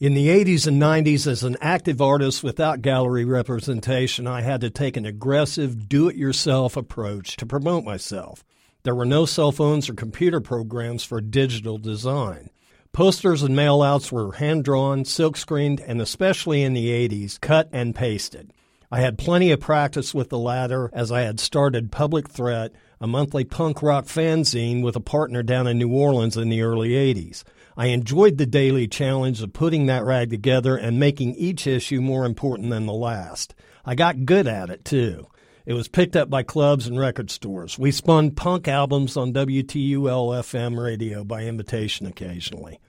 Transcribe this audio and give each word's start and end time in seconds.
In 0.00 0.14
the 0.14 0.26
80s 0.26 0.66
and 0.66 0.82
90s, 0.82 1.24
as 1.28 1.44
an 1.44 1.56
active 1.60 2.02
artist 2.02 2.42
without 2.42 2.82
gallery 2.82 3.24
representation, 3.24 4.26
I 4.26 4.40
had 4.40 4.60
to 4.62 4.70
take 4.70 4.96
an 4.96 5.06
aggressive, 5.06 5.88
do 5.88 6.08
it 6.08 6.16
yourself 6.16 6.76
approach 6.76 7.36
to 7.36 7.46
promote 7.46 7.84
myself. 7.84 8.42
There 8.82 8.94
were 8.94 9.04
no 9.04 9.24
cell 9.24 9.52
phones 9.52 9.88
or 9.88 9.94
computer 9.94 10.40
programs 10.40 11.04
for 11.04 11.20
digital 11.20 11.78
design. 11.78 12.50
Posters 12.92 13.44
and 13.44 13.54
mailouts 13.54 14.10
were 14.10 14.32
hand 14.32 14.64
drawn, 14.64 15.04
silk 15.04 15.36
screened, 15.36 15.80
and 15.80 16.00
especially 16.00 16.64
in 16.64 16.74
the 16.74 16.90
80s, 16.90 17.40
cut 17.40 17.68
and 17.72 17.94
pasted. 17.94 18.52
I 18.90 19.00
had 19.00 19.16
plenty 19.16 19.52
of 19.52 19.60
practice 19.60 20.12
with 20.12 20.28
the 20.28 20.38
latter 20.38 20.90
as 20.92 21.12
I 21.12 21.20
had 21.20 21.38
started 21.38 21.92
Public 21.92 22.28
Threat, 22.28 22.72
a 23.00 23.06
monthly 23.06 23.44
punk 23.44 23.80
rock 23.80 24.06
fanzine 24.06 24.82
with 24.82 24.96
a 24.96 25.00
partner 25.00 25.44
down 25.44 25.68
in 25.68 25.78
New 25.78 25.92
Orleans 25.92 26.36
in 26.36 26.48
the 26.48 26.62
early 26.62 26.90
80s. 26.90 27.44
I 27.76 27.86
enjoyed 27.86 28.38
the 28.38 28.46
daily 28.46 28.86
challenge 28.86 29.42
of 29.42 29.52
putting 29.52 29.86
that 29.86 30.04
rag 30.04 30.30
together 30.30 30.76
and 30.76 31.00
making 31.00 31.34
each 31.34 31.66
issue 31.66 32.00
more 32.00 32.24
important 32.24 32.70
than 32.70 32.86
the 32.86 32.92
last. 32.92 33.54
I 33.84 33.94
got 33.94 34.24
good 34.24 34.46
at 34.46 34.70
it, 34.70 34.84
too. 34.84 35.26
It 35.66 35.72
was 35.72 35.88
picked 35.88 36.14
up 36.14 36.30
by 36.30 36.42
clubs 36.42 36.86
and 36.86 36.98
record 36.98 37.30
stores. 37.30 37.78
We 37.78 37.90
spun 37.90 38.32
punk 38.32 38.68
albums 38.68 39.16
on 39.16 39.32
WTUL 39.32 40.34
FM 40.38 40.80
radio 40.80 41.24
by 41.24 41.44
invitation 41.44 42.06
occasionally. 42.06 42.80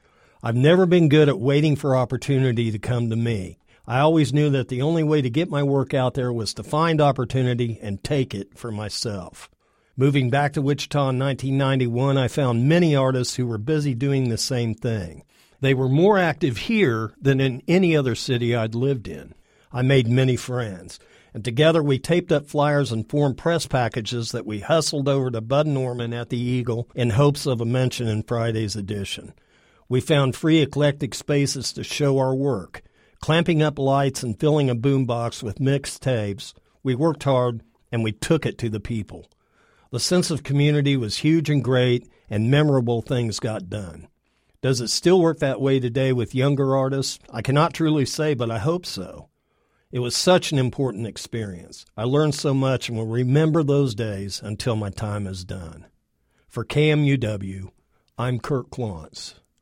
I've 0.44 0.56
never 0.56 0.86
been 0.86 1.10
good 1.10 1.30
at 1.30 1.40
waiting 1.40 1.76
for 1.76 1.96
opportunity 1.96 2.72
to 2.72 2.78
come 2.78 3.10
to 3.10 3.16
me. 3.16 3.58
I 3.88 4.00
always 4.00 4.34
knew 4.34 4.50
that 4.52 4.68
the 4.68 4.82
only 4.82 5.04
way 5.04 5.22
to 5.22 5.30
get 5.30 5.50
my 5.50 5.64
work 5.64 5.94
out 5.94 6.16
there 6.16 6.34
was 6.34 6.54
to 6.56 6.64
find 6.64 7.00
opportunity 7.00 7.80
and 7.82 8.04
take 8.04 8.36
it 8.36 8.58
for 8.58 8.72
myself. 8.72 9.50
Moving 9.98 10.30
back 10.30 10.54
to 10.54 10.62
Wichita 10.62 11.10
in 11.10 11.20
1991, 11.20 12.18
I 12.18 12.28
found 12.28 12.68
many 12.68 12.96
artists 12.96 13.36
who 13.36 13.48
were 13.48 13.58
busy 13.58 13.94
doing 13.94 14.30
the 14.30 14.38
same 14.38 14.74
thing. 14.74 15.24
They 15.62 15.74
were 15.74 15.90
more 15.90 16.18
active 16.18 16.58
here 16.58 17.14
than 17.20 17.40
in 17.40 17.64
any 17.68 17.96
other 17.96 18.16
city 18.16 18.56
I'd 18.56 18.76
lived 18.76 19.08
in. 19.08 19.34
I 19.72 19.82
made 19.82 20.08
many 20.08 20.36
friends 20.36 21.00
and 21.36 21.44
together 21.44 21.84
we 21.84 22.00
taped 22.00 22.32
up 22.32 22.48
flyers 22.48 22.94
and 22.94 23.10
formed 23.10 23.38
press 23.38 23.68
packages 23.68 24.32
that 24.32 24.46
we 24.46 24.62
hustled 24.62 25.10
over 25.10 25.30
to 25.30 25.42
Bud 25.42 25.68
Norman 25.68 26.14
at 26.14 26.30
the 26.30 26.40
Eagle 26.40 26.90
in 26.96 27.10
hopes 27.10 27.46
of 27.46 27.60
a 27.60 27.66
mention 27.66 28.08
in 28.08 28.24
Friday's 28.24 28.78
edition. 28.78 29.34
We 29.90 30.00
found 30.00 30.34
free 30.34 30.62
eclectic 30.62 31.14
spaces 31.14 31.74
to 31.74 31.84
show 31.84 32.18
our 32.20 32.34
work. 32.34 32.84
Clamping 33.20 33.62
up 33.62 33.78
lights 33.78 34.24
and 34.24 34.40
filling 34.40 34.70
a 34.70 34.76
boombox 34.78 35.44
with 35.44 35.60
mixed 35.60 36.02
tapes, 36.02 36.54
we 36.84 36.96
worked 36.96 37.24
hard 37.24 37.64
and 37.92 38.02
we 38.02 38.14
took 38.14 38.46
it 38.46 38.58
to 38.60 38.70
the 38.70 38.80
people. 38.80 39.26
The 39.92 40.00
sense 40.00 40.32
of 40.32 40.44
community 40.44 40.98
was 40.98 41.20
huge 41.20 41.50
and 41.50 41.64
great, 41.64 42.08
and 42.30 42.52
memorable 42.52 43.02
things 43.02 43.40
got 43.40 43.70
done. 43.70 44.08
Does 44.62 44.82
it 44.82 44.90
still 44.90 45.22
work 45.22 45.40
that 45.40 45.62
way 45.62 45.80
today 45.80 46.12
with 46.12 46.34
younger 46.34 46.76
artists? 46.76 47.20
I 47.32 47.42
cannot 47.42 47.74
truly 47.74 48.06
say, 48.06 48.34
but 48.34 48.50
I 48.50 48.58
hope 48.58 48.86
so. 48.86 49.30
It 49.92 50.00
was 50.00 50.16
such 50.16 50.52
an 50.52 50.58
important 50.58 51.08
experience. 51.08 51.86
I 51.96 52.04
learned 52.04 52.36
so 52.36 52.54
much 52.54 52.90
and 52.90 52.98
will 52.98 53.06
remember 53.06 53.64
those 53.64 53.96
days 53.96 54.42
until 54.44 54.76
my 54.76 54.90
time 54.90 55.28
is 55.28 55.46
done. 55.46 55.86
For 56.50 56.66
KMUW, 56.66 57.70
I'm 58.18 58.40
Curt 58.40 58.72
Clonts. 58.72 59.36